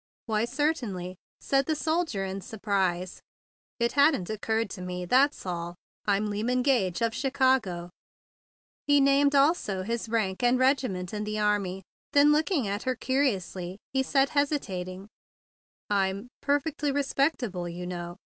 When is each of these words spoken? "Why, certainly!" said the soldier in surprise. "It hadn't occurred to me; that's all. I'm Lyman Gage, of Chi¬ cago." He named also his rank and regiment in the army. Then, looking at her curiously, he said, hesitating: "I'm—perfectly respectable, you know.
"Why, 0.25 0.45
certainly!" 0.45 1.15
said 1.39 1.67
the 1.67 1.75
soldier 1.75 2.25
in 2.25 2.41
surprise. 2.41 3.21
"It 3.79 3.91
hadn't 3.91 4.31
occurred 4.31 4.71
to 4.71 4.81
me; 4.81 5.05
that's 5.05 5.45
all. 5.45 5.75
I'm 6.07 6.31
Lyman 6.31 6.63
Gage, 6.63 7.01
of 7.01 7.11
Chi¬ 7.11 7.31
cago." 7.31 7.91
He 8.87 8.99
named 8.99 9.35
also 9.35 9.83
his 9.83 10.09
rank 10.09 10.41
and 10.41 10.57
regiment 10.57 11.13
in 11.13 11.23
the 11.23 11.37
army. 11.37 11.83
Then, 12.13 12.31
looking 12.31 12.67
at 12.67 12.81
her 12.81 12.95
curiously, 12.95 13.77
he 13.93 14.01
said, 14.01 14.29
hesitating: 14.29 15.07
"I'm—perfectly 15.91 16.91
respectable, 16.91 17.69
you 17.69 17.85
know. 17.85 18.17